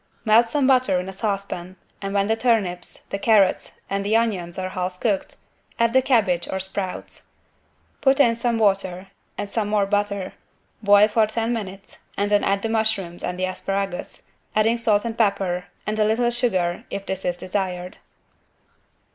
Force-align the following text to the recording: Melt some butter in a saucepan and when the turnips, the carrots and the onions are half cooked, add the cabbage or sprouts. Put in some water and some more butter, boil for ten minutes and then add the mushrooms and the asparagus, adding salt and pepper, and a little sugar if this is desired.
Melt 0.25 0.49
some 0.49 0.65
butter 0.65 0.99
in 0.99 1.07
a 1.07 1.13
saucepan 1.13 1.75
and 2.01 2.11
when 2.11 2.25
the 2.25 2.35
turnips, 2.35 3.01
the 3.11 3.19
carrots 3.19 3.73
and 3.87 4.03
the 4.03 4.15
onions 4.15 4.57
are 4.57 4.69
half 4.69 4.99
cooked, 4.99 5.35
add 5.77 5.93
the 5.93 6.01
cabbage 6.01 6.47
or 6.49 6.59
sprouts. 6.59 7.27
Put 8.01 8.19
in 8.19 8.35
some 8.35 8.57
water 8.57 9.09
and 9.37 9.47
some 9.47 9.67
more 9.67 9.85
butter, 9.85 10.33
boil 10.81 11.07
for 11.07 11.27
ten 11.27 11.53
minutes 11.53 11.99
and 12.17 12.31
then 12.31 12.43
add 12.43 12.63
the 12.63 12.67
mushrooms 12.69 13.21
and 13.23 13.37
the 13.37 13.45
asparagus, 13.45 14.23
adding 14.55 14.79
salt 14.79 15.05
and 15.05 15.15
pepper, 15.15 15.65
and 15.85 15.99
a 15.99 16.03
little 16.03 16.31
sugar 16.31 16.83
if 16.89 17.05
this 17.05 17.23
is 17.23 17.37
desired. 17.37 17.99